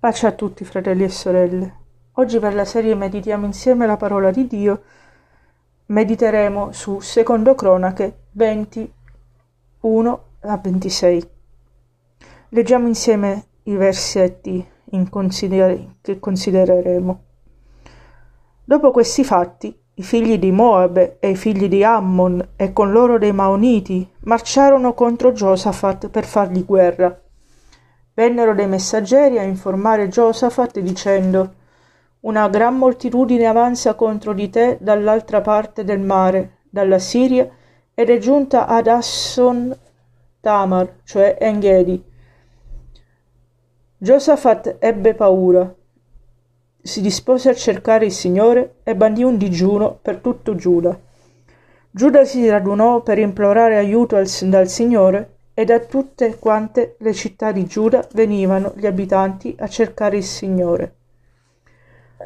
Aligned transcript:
Pace 0.00 0.26
a 0.26 0.32
tutti 0.32 0.64
fratelli 0.64 1.04
e 1.04 1.10
sorelle. 1.10 1.74
Oggi 2.12 2.38
per 2.38 2.54
la 2.54 2.64
serie 2.64 2.94
Meditiamo 2.94 3.44
insieme 3.44 3.84
la 3.84 3.98
parola 3.98 4.30
di 4.30 4.46
Dio. 4.46 4.80
Mediteremo 5.84 6.72
su 6.72 7.00
Secondo 7.00 7.54
Cronache 7.54 8.20
20, 8.30 8.92
1 9.80 10.24
a 10.40 10.56
26. 10.56 11.30
Leggiamo 12.48 12.86
insieme 12.86 13.44
i 13.64 13.76
versetti 13.76 14.66
consider- 15.10 15.96
che 16.00 16.18
considereremo. 16.18 17.22
Dopo 18.64 18.92
questi 18.92 19.22
fatti, 19.22 19.78
i 19.96 20.02
figli 20.02 20.38
di 20.38 20.50
Moab 20.50 21.18
e 21.20 21.28
i 21.28 21.36
figli 21.36 21.68
di 21.68 21.84
Ammon 21.84 22.52
e 22.56 22.72
con 22.72 22.90
loro 22.90 23.18
dei 23.18 23.32
Maoniti 23.32 24.10
marciarono 24.20 24.94
contro 24.94 25.32
Giosafat 25.32 26.08
per 26.08 26.24
fargli 26.24 26.64
guerra. 26.64 27.20
Vennero 28.14 28.54
dei 28.54 28.66
messaggeri 28.66 29.38
a 29.38 29.42
informare 29.42 30.08
Giosafat 30.08 30.80
dicendo 30.80 31.54
Una 32.20 32.48
gran 32.48 32.76
moltitudine 32.76 33.46
avanza 33.46 33.94
contro 33.94 34.32
di 34.32 34.50
te 34.50 34.78
dall'altra 34.80 35.40
parte 35.40 35.84
del 35.84 36.00
mare, 36.00 36.58
dalla 36.68 36.98
Siria, 36.98 37.48
ed 37.94 38.10
è 38.10 38.18
giunta 38.18 38.66
ad 38.66 38.86
Asson 38.88 39.76
Tamar, 40.40 40.96
cioè 41.04 41.36
Engedi. 41.38 42.02
Giosafat 43.96 44.76
ebbe 44.78 45.14
paura, 45.14 45.74
si 46.82 47.02
dispose 47.02 47.50
a 47.50 47.54
cercare 47.54 48.06
il 48.06 48.12
Signore 48.12 48.76
e 48.82 48.96
bandì 48.96 49.22
un 49.22 49.36
digiuno 49.36 49.98
per 50.00 50.16
tutto 50.16 50.54
Giuda. 50.54 50.98
Giuda 51.90 52.24
si 52.24 52.48
radunò 52.48 53.02
per 53.02 53.18
implorare 53.18 53.76
aiuto 53.76 54.16
dal 54.44 54.68
Signore 54.68 55.36
e 55.60 55.66
da 55.66 55.78
tutte 55.78 56.38
quante 56.38 56.96
le 57.00 57.12
città 57.12 57.52
di 57.52 57.66
Giuda 57.66 58.08
venivano 58.14 58.72
gli 58.76 58.86
abitanti 58.86 59.54
a 59.58 59.68
cercare 59.68 60.16
il 60.16 60.24
Signore. 60.24 60.94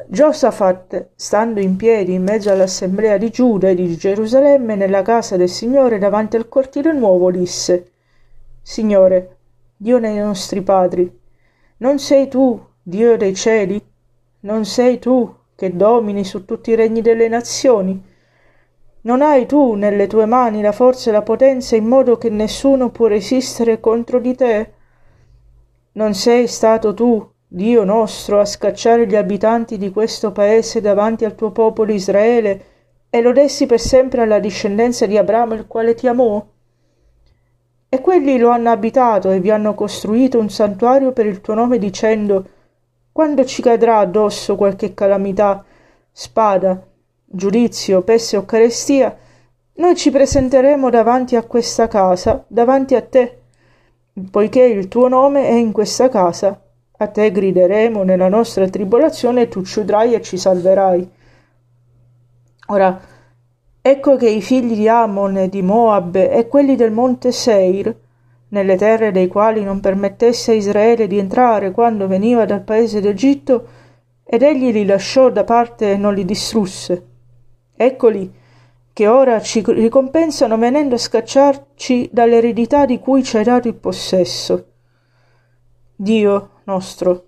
Giosafat, 0.07 1.09
stando 1.15 1.59
in 1.59 1.75
piedi 1.75 2.13
in 2.13 2.23
mezzo 2.23 2.49
all'assemblea 2.49 3.17
di 3.17 3.29
Giuda 3.31 3.67
e 3.67 3.75
di 3.75 3.93
Gerusalemme 3.97 4.77
nella 4.77 5.01
casa 5.01 5.35
del 5.35 5.49
Signore 5.49 5.99
davanti 5.99 6.37
al 6.37 6.47
cortile 6.47 6.93
nuovo, 6.93 7.29
disse 7.29 7.91
Signore, 8.61 9.35
Dio 9.75 9.99
dei 9.99 10.17
nostri 10.17 10.61
padri, 10.61 11.19
non 11.79 11.99
sei 11.99 12.29
tu, 12.29 12.57
Dio 12.81 13.17
dei 13.17 13.35
cieli? 13.35 13.85
Non 14.39 14.63
sei 14.63 14.97
tu 14.97 15.29
che 15.53 15.75
domini 15.75 16.23
su 16.23 16.45
tutti 16.45 16.69
i 16.69 16.75
regni 16.75 17.01
delle 17.01 17.27
nazioni? 17.27 18.01
Non 19.05 19.21
hai 19.21 19.45
tu 19.45 19.75
nelle 19.75 20.07
tue 20.07 20.25
mani 20.25 20.61
la 20.61 20.71
forza 20.71 21.09
e 21.09 21.13
la 21.13 21.21
potenza 21.21 21.75
in 21.75 21.85
modo 21.85 22.17
che 22.17 22.31
nessuno 22.31 22.89
può 22.89 23.05
resistere 23.05 23.79
contro 23.79 24.19
di 24.19 24.33
te? 24.33 24.73
Non 25.91 26.15
sei 26.15 26.47
stato 26.47 26.95
tu, 26.95 27.23
Dio 27.47 27.83
nostro, 27.83 28.39
a 28.39 28.45
scacciare 28.45 29.05
gli 29.05 29.15
abitanti 29.15 29.77
di 29.77 29.91
questo 29.91 30.31
paese 30.31 30.81
davanti 30.81 31.23
al 31.23 31.35
tuo 31.35 31.51
popolo 31.51 31.91
Israele 31.91 32.65
e 33.11 33.21
lo 33.21 33.31
dessi 33.31 33.67
per 33.67 33.79
sempre 33.79 34.23
alla 34.23 34.39
discendenza 34.39 35.05
di 35.05 35.17
Abramo 35.19 35.53
il 35.53 35.67
quale 35.67 35.93
ti 35.93 36.07
amò? 36.07 36.43
E 37.87 38.01
quelli 38.01 38.39
lo 38.39 38.49
hanno 38.49 38.71
abitato 38.71 39.29
e 39.29 39.39
vi 39.39 39.51
hanno 39.51 39.75
costruito 39.75 40.39
un 40.39 40.49
santuario 40.49 41.11
per 41.11 41.27
il 41.27 41.41
tuo 41.41 41.53
nome 41.53 41.77
dicendo 41.77 42.43
quando 43.11 43.45
ci 43.45 43.61
cadrà 43.61 43.99
addosso 43.99 44.55
qualche 44.55 44.95
calamità, 44.95 45.63
spada, 46.11 46.93
giudizio, 47.25 48.01
peste 48.01 48.43
carestia, 48.45 49.17
noi 49.77 49.95
ci 49.95 50.09
presenteremo 50.09 50.89
davanti 50.89 51.35
a 51.35 51.43
questa 51.43 51.87
casa, 51.87 52.45
davanti 52.47 52.95
a 52.95 53.01
te, 53.01 53.41
poiché 54.31 54.61
il 54.61 54.87
tuo 54.87 55.09
nome 55.09 55.47
è 55.47 55.53
in 55.53 55.71
questa 55.71 56.07
casa. 56.07 56.61
A 56.97 57.07
te 57.07 57.29
grideremo 57.29 58.03
nella 58.03 58.29
nostra 58.29 58.69
tribolazione 58.69 59.49
tu 59.49 59.63
ci 59.63 59.79
udrai 59.79 60.13
e 60.13 60.21
ci 60.21 60.37
salverai. 60.37 61.09
Ora, 62.67 63.01
ecco 63.81 64.15
che 64.15 64.29
i 64.29 64.41
figli 64.41 64.75
di 64.75 64.87
Ammon 64.87 65.37
e 65.37 65.49
di 65.49 65.61
Moab 65.61 66.15
e 66.15 66.47
quelli 66.47 66.77
del 66.77 66.91
monte 66.91 67.33
Seir, 67.33 67.93
nelle 68.47 68.77
terre 68.77 69.11
dei 69.11 69.27
quali 69.27 69.61
non 69.61 69.81
permettesse 69.81 70.51
a 70.51 70.55
Israele 70.55 71.07
di 71.07 71.17
entrare 71.17 71.71
quando 71.71 72.07
veniva 72.07 72.45
dal 72.45 72.61
paese 72.61 73.01
d'Egitto, 73.01 73.67
ed 74.23 74.41
egli 74.41 74.71
li 74.71 74.85
lasciò 74.85 75.29
da 75.29 75.43
parte 75.43 75.91
e 75.91 75.97
non 75.97 76.13
li 76.13 76.23
distrusse. 76.23 77.14
Eccoli, 77.75 78.33
che 78.93 79.07
ora 79.07 79.41
ci 79.41 79.61
ricompensano 79.65 80.57
venendo 80.57 80.95
a 80.95 80.97
scacciarci 80.97 82.09
dall'eredità 82.13 82.85
di 82.85 82.99
cui 82.99 83.23
ci 83.23 83.35
hai 83.35 83.43
dato 83.43 83.67
il 83.67 83.75
possesso. 83.75 84.67
Dio 85.93 86.49
nostro, 86.63 87.25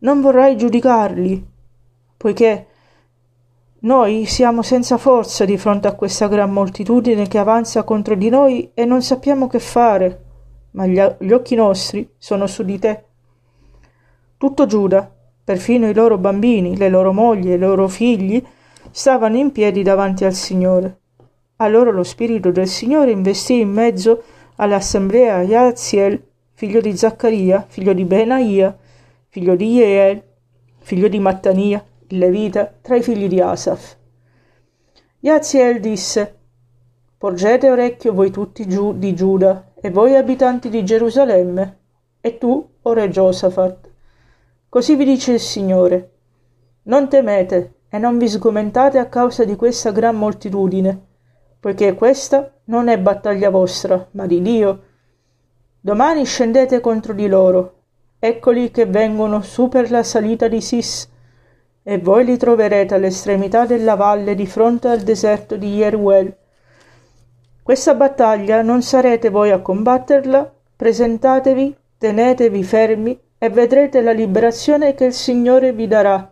non 0.00 0.20
vorrai 0.20 0.56
giudicarli, 0.56 1.46
poiché 2.16 2.66
noi 3.80 4.26
siamo 4.26 4.62
senza 4.62 4.98
forza 4.98 5.44
di 5.44 5.56
fronte 5.56 5.86
a 5.86 5.94
questa 5.94 6.26
gran 6.26 6.52
moltitudine 6.52 7.28
che 7.28 7.38
avanza 7.38 7.84
contro 7.84 8.16
di 8.16 8.28
noi 8.28 8.72
e 8.74 8.84
non 8.84 9.02
sappiamo 9.02 9.46
che 9.46 9.60
fare, 9.60 10.24
ma 10.72 10.86
gli, 10.86 11.00
gli 11.18 11.30
occhi 11.30 11.54
nostri 11.54 12.10
sono 12.18 12.48
su 12.48 12.64
di 12.64 12.80
te. 12.80 13.04
Tutto 14.36 14.66
Giuda, 14.66 15.08
perfino 15.44 15.88
i 15.88 15.94
loro 15.94 16.18
bambini, 16.18 16.76
le 16.76 16.88
loro 16.88 17.12
mogli 17.12 17.50
i 17.50 17.58
loro 17.58 17.86
figli, 17.86 18.44
stavano 18.96 19.36
in 19.36 19.52
piedi 19.52 19.82
davanti 19.82 20.24
al 20.24 20.32
Signore. 20.32 21.00
Allora 21.56 21.90
lo 21.90 22.02
Spirito 22.02 22.50
del 22.50 22.66
Signore 22.66 23.10
investì 23.10 23.60
in 23.60 23.68
mezzo 23.68 24.22
all'assemblea 24.56 25.42
Yaziel, 25.42 26.18
figlio 26.54 26.80
di 26.80 26.96
Zaccaria, 26.96 27.62
figlio 27.68 27.92
di 27.92 28.06
Benaia, 28.06 28.74
figlio 29.28 29.54
di 29.54 29.74
Jeel, 29.74 30.22
figlio 30.78 31.08
di 31.08 31.18
Mattania, 31.18 31.84
il 32.06 32.16
Levita, 32.16 32.72
tra 32.80 32.96
i 32.96 33.02
figli 33.02 33.28
di 33.28 33.38
Asaf. 33.38 33.98
Yaziel 35.20 35.78
disse, 35.80 36.38
Porgete 37.18 37.70
orecchio 37.70 38.14
voi 38.14 38.30
tutti 38.30 38.66
giù 38.66 38.94
di 38.96 39.14
Giuda 39.14 39.72
e 39.78 39.90
voi 39.90 40.16
abitanti 40.16 40.70
di 40.70 40.82
Gerusalemme, 40.82 41.78
e 42.18 42.38
tu, 42.38 42.66
o 42.80 42.92
re 42.94 43.10
Giosafat. 43.10 43.90
Così 44.70 44.96
vi 44.96 45.04
dice 45.04 45.32
il 45.32 45.40
Signore, 45.40 46.12
non 46.84 47.10
temete, 47.10 47.75
e 47.96 47.98
non 47.98 48.18
vi 48.18 48.28
sgomentate 48.28 48.98
a 48.98 49.06
causa 49.06 49.46
di 49.46 49.56
questa 49.56 49.90
gran 49.90 50.16
moltitudine, 50.16 51.00
poiché 51.58 51.94
questa 51.94 52.52
non 52.64 52.88
è 52.88 52.98
battaglia 52.98 53.48
vostra, 53.48 54.06
ma 54.10 54.26
di 54.26 54.42
Dio. 54.42 54.82
Domani 55.80 56.26
scendete 56.26 56.80
contro 56.80 57.14
di 57.14 57.26
loro, 57.26 57.84
eccoli 58.18 58.70
che 58.70 58.84
vengono 58.84 59.40
su 59.40 59.68
per 59.68 59.90
la 59.90 60.02
salita 60.02 60.46
di 60.46 60.60
Sis, 60.60 61.08
e 61.82 61.98
voi 61.98 62.26
li 62.26 62.36
troverete 62.36 62.94
all'estremità 62.94 63.64
della 63.64 63.94
valle 63.94 64.34
di 64.34 64.46
fronte 64.46 64.88
al 64.88 65.00
deserto 65.00 65.56
di 65.56 65.76
Jeruel. 65.76 66.36
Questa 67.62 67.94
battaglia 67.94 68.60
non 68.60 68.82
sarete 68.82 69.30
voi 69.30 69.52
a 69.52 69.60
combatterla, 69.60 70.52
presentatevi, 70.76 71.74
tenetevi 71.96 72.62
fermi 72.62 73.18
e 73.38 73.48
vedrete 73.48 74.02
la 74.02 74.12
liberazione 74.12 74.94
che 74.94 75.06
il 75.06 75.14
Signore 75.14 75.72
vi 75.72 75.86
darà. 75.86 76.30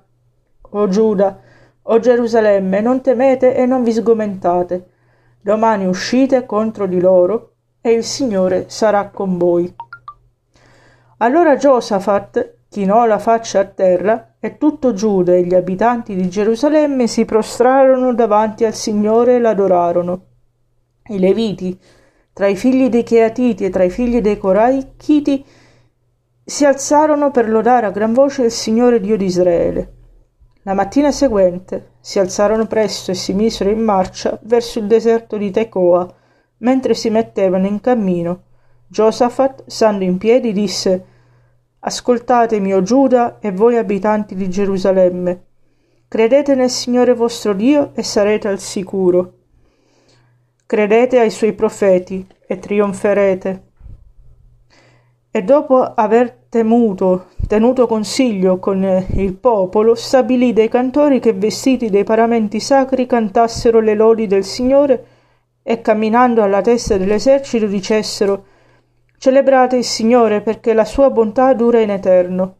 O 0.77 0.89
Giuda, 0.89 1.41
o 1.87 1.99
Gerusalemme, 1.99 2.81
non 2.81 3.01
temete 3.01 3.55
e 3.55 3.67
non 3.67 3.83
vi 3.83 3.93
sgomentate. 3.93 4.89
Domani 5.41 5.87
uscite 5.87 6.47
contro 6.47 6.87
di 6.87 7.01
loro 7.01 7.53
e 7.81 7.93
il 7.93 8.05
Signore 8.05 8.65
sarà 8.69 9.09
con 9.11 9.37
voi. 9.37 9.73
Allora 11.19 11.57
Giosafat 11.57 12.55
chinò 12.71 13.05
la 13.05 13.19
faccia 13.19 13.61
a 13.61 13.65
terra 13.65 14.35
e 14.41 14.57
tutto 14.57 14.95
Giuda 14.95 15.35
e 15.35 15.45
gli 15.45 15.55
abitanti 15.55 16.15
di 16.15 16.29
Gerusalemme 16.29 17.07
si 17.07 17.25
prostrarono 17.25 18.15
davanti 18.15 18.65
al 18.65 18.75
Signore 18.75 19.37
e 19.37 19.39
l'adorarono. 19.39 20.23
I 21.09 21.19
Leviti, 21.19 21.79
tra 22.33 22.47
i 22.47 22.57
figli 22.57 22.89
dei 22.89 23.03
Cheatiti 23.03 23.65
e 23.65 23.71
tra 23.71 23.85
i 23.85 23.91
figli 23.91 24.21
dei 24.21 24.39
Coraichiti, 24.39 25.45
si 26.43 26.65
alzarono 26.65 27.31
per 27.31 27.49
lodare 27.49 27.87
a 27.87 27.91
gran 27.91 28.13
voce 28.13 28.45
il 28.45 28.51
Signore 28.51 29.01
Dio 29.01 29.17
di 29.17 29.27
Israele. 29.27 29.93
La 30.67 30.73
mattina 30.73 31.13
seguente 31.13 31.93
si 32.01 32.19
alzarono 32.19 32.67
presto 32.67 33.11
e 33.11 33.15
si 33.15 33.35
misero 33.35 33.71
in 33.71 33.81
marcia 33.81 34.39
verso 34.45 34.79
il 34.79 34.87
deserto 34.87 35.37
di 35.37 35.51
Tecoa. 35.51 36.11
Mentre 36.59 36.95
si 36.95 37.11
mettevano 37.11 37.67
in 37.67 37.81
cammino, 37.81 38.45
Giosafat, 38.87 39.65
stando 39.67 40.05
in 40.05 40.17
piedi, 40.17 40.55
disse 40.55 41.05
Ascoltatemi, 41.81 42.73
o 42.73 42.81
Giuda, 42.81 43.41
e 43.41 43.53
voi 43.53 43.77
abitanti 43.77 44.35
di 44.35 44.49
Gerusalemme. 44.49 45.45
Credete 46.09 46.55
nel 46.55 46.71
Signore 46.71 47.13
vostro 47.13 47.53
Dio 47.53 47.91
e 47.95 48.03
sarete 48.03 48.49
al 48.49 48.59
sicuro. 48.59 49.33
Credete 50.65 51.19
ai 51.19 51.31
suoi 51.31 51.53
profeti 51.53 52.27
e 52.47 52.59
trionferete. 52.59 53.73
E 55.37 55.43
dopo 55.43 55.83
aver 55.83 56.45
temuto, 56.49 57.25
tenuto 57.49 57.89
consiglio 57.89 58.61
con 58.61 59.05
il 59.15 59.35
popolo, 59.35 59.97
stabilì 59.97 60.53
dei 60.53 60.69
cantori 60.69 61.19
che 61.19 61.33
vestiti 61.33 61.91
dei 61.91 62.05
paramenti 62.05 62.61
sacri 62.61 63.05
cantassero 63.07 63.81
le 63.81 63.95
lodi 63.95 64.29
del 64.29 64.45
Signore 64.45 65.05
e 65.65 65.81
camminando 65.81 66.41
alla 66.41 66.61
testa 66.61 66.97
dell'esercito 66.97 67.67
dicessero 67.67 68.45
Celebrate 69.19 69.75
il 69.75 69.83
Signore 69.83 70.41
perché 70.41 70.73
la 70.73 70.85
sua 70.85 71.11
bontà 71.11 71.53
dura 71.53 71.81
in 71.81 71.91
eterno. 71.91 72.55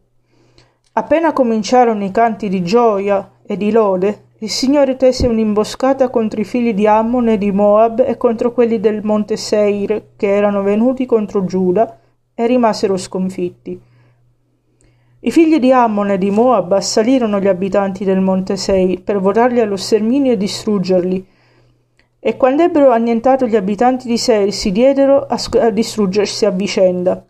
Appena 0.91 1.31
cominciarono 1.31 2.03
i 2.03 2.11
canti 2.11 2.49
di 2.49 2.61
gioia 2.61 3.35
e 3.45 3.55
di 3.55 3.71
lode, 3.71 4.23
il 4.39 4.49
Signore 4.49 4.97
tese 4.97 5.27
un'imboscata 5.27 6.09
contro 6.09 6.41
i 6.41 6.43
figli 6.43 6.73
di 6.73 6.85
Ammon 6.85 7.29
e 7.29 7.37
di 7.37 7.53
Moab 7.53 8.03
e 8.05 8.17
contro 8.17 8.51
quelli 8.51 8.81
del 8.81 9.01
monte 9.01 9.37
Seir 9.37 10.07
che 10.17 10.27
erano 10.27 10.61
venuti 10.61 11.05
contro 11.05 11.45
Giuda 11.45 11.99
e 12.35 12.45
rimasero 12.45 12.97
sconfitti. 12.97 13.81
I 15.25 15.31
figli 15.31 15.57
di 15.57 15.71
Ammon 15.71 16.11
e 16.11 16.17
di 16.19 16.29
Moab 16.29 16.73
assalirono 16.73 17.39
gli 17.39 17.47
abitanti 17.47 18.05
del 18.05 18.19
monte 18.19 18.57
Seir 18.57 19.01
per 19.01 19.19
votarli 19.19 19.59
allo 19.59 19.75
sterminio 19.75 20.33
e 20.33 20.37
distruggerli. 20.37 21.27
E 22.19 22.37
quando 22.37 22.61
ebbero 22.61 22.91
annientato 22.91 23.47
gli 23.47 23.55
abitanti 23.55 24.07
di 24.07 24.19
Seir 24.19 24.53
si 24.53 24.71
diedero 24.71 25.25
a, 25.25 25.39
a 25.61 25.69
distruggersi 25.71 26.45
a 26.45 26.51
vicenda. 26.51 27.25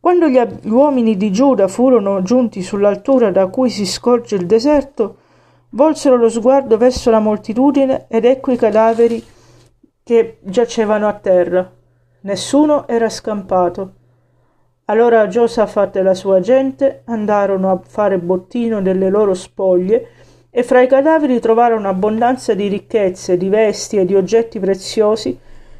Quando 0.00 0.28
gli, 0.28 0.38
gli 0.38 0.70
uomini 0.70 1.18
di 1.18 1.30
Giuda 1.30 1.68
furono 1.68 2.22
giunti 2.22 2.62
sull'altura 2.62 3.30
da 3.30 3.48
cui 3.48 3.68
si 3.68 3.84
scorge 3.84 4.36
il 4.36 4.46
deserto, 4.46 5.16
volsero 5.70 6.16
lo 6.16 6.30
sguardo 6.30 6.78
verso 6.78 7.10
la 7.10 7.18
moltitudine 7.18 8.06
ed 8.08 8.24
ecco 8.24 8.52
i 8.52 8.56
cadaveri 8.56 9.22
che 10.02 10.38
giacevano 10.40 11.08
a 11.08 11.12
terra. 11.12 11.75
Nessuno 12.26 12.88
era 12.88 13.08
scampato. 13.08 13.92
Allora 14.86 15.28
Giosafat 15.28 15.94
e 15.94 16.02
la 16.02 16.14
sua 16.14 16.40
gente 16.40 17.02
andarono 17.04 17.70
a 17.70 17.80
fare 17.86 18.18
bottino 18.18 18.82
delle 18.82 19.10
loro 19.10 19.32
spoglie 19.32 20.08
e 20.50 20.64
fra 20.64 20.82
i 20.82 20.88
cadaveri 20.88 21.38
trovarono 21.38 21.88
abbondanza 21.88 22.52
di 22.54 22.66
ricchezze, 22.66 23.36
di 23.36 23.48
vesti 23.48 23.98
e 23.98 24.04
di 24.04 24.16
oggetti 24.16 24.58
preziosi, 24.58 25.38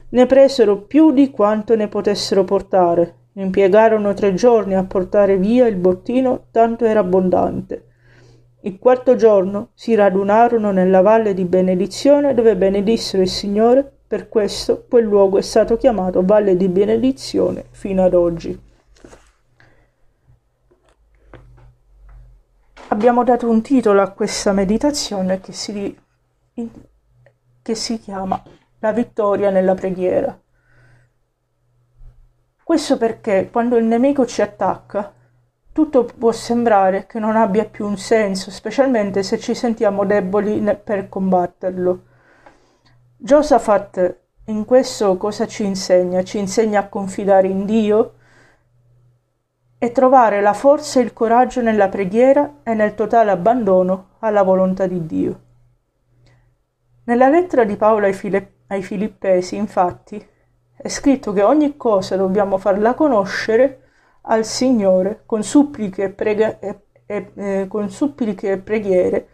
ne 0.08 0.26
presero 0.26 0.82
più 0.82 1.10
di 1.10 1.32
quanto 1.32 1.74
ne 1.74 1.88
potessero 1.88 2.44
portare. 2.44 3.14
Impiegarono 3.32 4.14
tre 4.14 4.32
giorni 4.32 4.76
a 4.76 4.84
portare 4.84 5.38
via 5.38 5.66
il 5.66 5.74
bottino, 5.74 6.44
tanto 6.52 6.84
era 6.84 7.00
abbondante. 7.00 7.86
Il 8.60 8.78
quarto 8.78 9.16
giorno 9.16 9.70
si 9.74 9.96
radunarono 9.96 10.70
nella 10.70 11.00
valle 11.00 11.34
di 11.34 11.44
benedizione 11.44 12.34
dove 12.34 12.56
benedissero 12.56 13.20
il 13.20 13.28
Signore, 13.28 13.95
per 14.06 14.28
questo 14.28 14.84
quel 14.88 15.04
luogo 15.04 15.38
è 15.38 15.42
stato 15.42 15.76
chiamato 15.76 16.24
Valle 16.24 16.56
di 16.56 16.68
Benedizione 16.68 17.66
fino 17.70 18.04
ad 18.04 18.14
oggi. 18.14 18.64
Abbiamo 22.88 23.24
dato 23.24 23.48
un 23.50 23.62
titolo 23.62 24.00
a 24.00 24.10
questa 24.10 24.52
meditazione 24.52 25.40
che 25.40 25.52
si, 25.52 25.98
che 27.62 27.74
si 27.74 27.98
chiama 27.98 28.40
La 28.78 28.92
vittoria 28.92 29.50
nella 29.50 29.74
preghiera. 29.74 30.38
Questo 32.62 32.96
perché 32.96 33.48
quando 33.50 33.76
il 33.76 33.84
nemico 33.84 34.24
ci 34.24 34.40
attacca 34.40 35.12
tutto 35.76 36.04
può 36.04 36.32
sembrare 36.32 37.06
che 37.06 37.18
non 37.18 37.36
abbia 37.36 37.66
più 37.66 37.86
un 37.86 37.98
senso, 37.98 38.50
specialmente 38.50 39.22
se 39.22 39.38
ci 39.38 39.54
sentiamo 39.54 40.06
deboli 40.06 40.62
per 40.82 41.10
combatterlo. 41.10 42.05
Josaphat 43.18 44.18
in 44.46 44.66
questo 44.66 45.16
cosa 45.16 45.46
ci 45.46 45.64
insegna? 45.64 46.22
Ci 46.22 46.38
insegna 46.38 46.80
a 46.80 46.88
confidare 46.88 47.48
in 47.48 47.64
Dio 47.64 48.14
e 49.78 49.90
trovare 49.90 50.42
la 50.42 50.52
forza 50.52 51.00
e 51.00 51.02
il 51.02 51.14
coraggio 51.14 51.62
nella 51.62 51.88
preghiera 51.88 52.56
e 52.62 52.74
nel 52.74 52.94
totale 52.94 53.30
abbandono 53.30 54.10
alla 54.18 54.42
volontà 54.42 54.86
di 54.86 55.06
Dio. 55.06 55.40
Nella 57.04 57.28
lettera 57.28 57.64
di 57.64 57.76
Paolo 57.76 58.04
ai, 58.04 58.12
Fili- 58.12 58.54
ai 58.66 58.82
Filippesi, 58.82 59.56
infatti, 59.56 60.24
è 60.76 60.88
scritto 60.88 61.32
che 61.32 61.42
ogni 61.42 61.76
cosa 61.76 62.16
dobbiamo 62.16 62.58
farla 62.58 62.94
conoscere 62.94 63.80
al 64.22 64.44
Signore 64.44 65.22
con 65.24 65.42
suppliche 65.42 66.04
e, 66.04 66.10
prega- 66.10 66.58
e, 66.58 66.80
e, 67.06 67.30
e, 67.34 67.66
con 67.68 67.88
suppliche 67.88 68.58
preghiere 68.58 69.28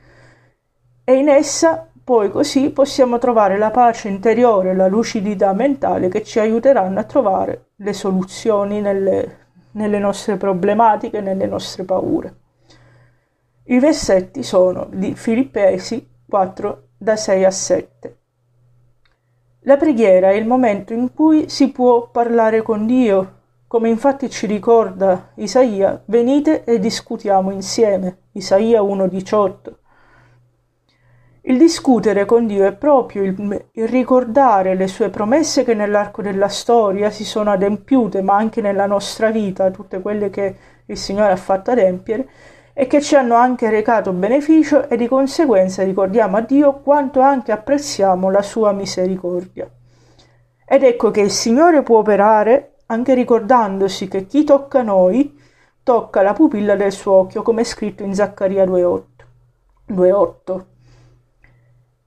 e 1.05 1.15
in 1.15 1.29
essa 1.29 1.89
poi 2.05 2.31
così 2.31 2.71
possiamo 2.71 3.19
trovare 3.19 3.59
la 3.59 3.71
pace 3.71 4.09
interiore, 4.09 4.75
la 4.75 4.89
lucidità 4.89 5.53
mentale 5.53 6.09
che 6.09 6.25
ci 6.25 6.41
aiuteranno 6.41 6.99
a 6.99 7.05
trovare 7.05 7.67
le 7.77 7.93
soluzioni 7.93 8.81
nelle, 8.81 9.39
nelle 9.73 9.99
nostre 9.99 10.37
problematiche, 10.37 11.21
nelle 11.21 11.47
nostre 11.47 11.85
paure. 11.85 12.37
I 13.65 13.79
versetti 13.79 14.43
sono 14.43 14.89
di 14.91 15.15
Filippesi 15.15 16.09
4 16.29 16.89
da 16.99 17.15
6 17.15 17.45
a 17.45 17.51
7. 17.51 18.17
La 19.61 19.77
preghiera 19.77 20.31
è 20.31 20.35
il 20.35 20.47
momento 20.47 20.93
in 20.93 21.15
cui 21.15 21.49
si 21.49 21.71
può 21.71 22.09
parlare 22.11 22.63
con 22.63 22.85
Dio, 22.85 23.41
come 23.69 23.89
infatti 23.89 24.29
ci 24.29 24.47
ricorda 24.47 25.31
Isaia, 25.37 26.03
venite 26.07 26.65
e 26.65 26.81
discutiamo 26.81 27.53
insieme. 27.53 28.25
Isaia 28.33 28.83
1,18. 28.83 29.82
Il 31.45 31.59
discutere 31.59 32.25
con 32.25 32.47
Dio 32.47 32.65
è 32.65 32.73
proprio 32.73 33.25
il, 33.25 33.65
il, 33.73 33.89
ricordare 33.89 34.77
le 34.77 34.87
sue 34.87 35.11
promesse 35.11 35.65
che 35.65 35.75
nell'arco 35.75 36.23
della 36.23 36.47
storia 36.47 37.11
si 37.11 37.25
sono 37.25 37.51
adempiute, 37.51 38.23
ma 38.23 38.37
anche 38.37 38.61
nella 38.61 38.87
nostra 38.87 39.33
vita, 39.33 39.73
tutte 39.73 40.01
quelle 40.01 40.31
che 40.31 40.57
il 40.87 40.97
Signore 40.97 41.33
ha 41.33 41.37
fatto 41.37 41.73
adempiere, 41.73 42.29
e 42.73 42.87
che 42.87 43.01
ci 43.01 43.17
hanno 43.17 43.35
anche 43.35 43.71
recato 43.71 44.13
beneficio 44.13 44.89
e 44.89 44.97
di 44.97 45.09
conseguenza 45.09 45.83
ricordiamo 45.83 46.37
a 46.37 46.43
Dio 46.43 46.75
quanto 46.75 47.21
anche 47.21 47.51
apprezziamo 47.51 48.31
la 48.31 48.43
sua 48.43 48.71
misericordia. 48.71 49.69
Ed 50.65 50.85
ecco 50.85 51.11
che 51.11 51.23
il 51.23 51.33
Signore 51.33 51.83
può 51.83 51.99
operare 51.99 52.75
anche 52.87 53.15
ricordandosi 53.15 54.07
che 54.07 54.27
chi 54.27 54.45
tocca 54.45 54.83
noi 54.83 55.37
tocca 55.83 56.23
la 56.23 56.35
pupilla 56.35 56.77
del 56.77 56.93
suo 56.93 57.15
occhio, 57.15 57.43
come 57.43 57.63
è 57.63 57.65
scritto 57.65 58.05
in 58.05 58.15
Zaccaria 58.15 58.65
2.8. 58.65 60.71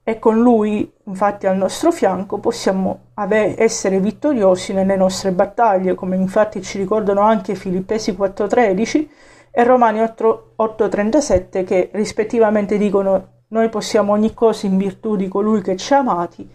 E 0.08 0.20
con 0.20 0.38
lui, 0.38 0.88
infatti, 1.06 1.48
al 1.48 1.56
nostro 1.56 1.90
fianco 1.90 2.38
possiamo 2.38 3.06
ave- 3.14 3.60
essere 3.60 3.98
vittoriosi 3.98 4.72
nelle 4.72 4.94
nostre 4.94 5.32
battaglie, 5.32 5.96
come 5.96 6.14
infatti 6.14 6.62
ci 6.62 6.78
ricordano 6.78 7.22
anche 7.22 7.56
Filippesi 7.56 8.12
4.13 8.12 9.08
e 9.50 9.64
Romani 9.64 9.98
8.37 9.98 11.64
che 11.64 11.90
rispettivamente 11.94 12.78
dicono 12.78 13.34
noi 13.48 13.68
possiamo 13.68 14.12
ogni 14.12 14.32
cosa 14.32 14.68
in 14.68 14.76
virtù 14.76 15.16
di 15.16 15.26
colui 15.26 15.60
che 15.60 15.76
ci 15.76 15.92
ha 15.92 15.98
amati 15.98 16.48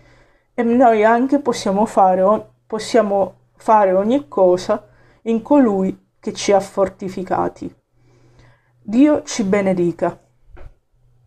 e 0.53 0.63
noi 0.63 1.03
anche 1.03 1.39
possiamo 1.39 1.86
fare, 1.86 2.51
possiamo 2.65 3.33
fare 3.57 3.92
ogni 3.92 4.30
cosa 4.30 4.88
in 5.24 5.42
colui 5.42 6.07
che 6.21 6.31
ci 6.31 6.53
ha 6.53 6.62
fortificati. 6.62 7.75
Dio 8.81 9.24
ci 9.24 9.44
benedica. 9.44 10.21